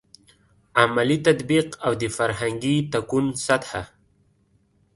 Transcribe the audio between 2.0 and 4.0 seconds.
د فرهنګي تکون سطحه.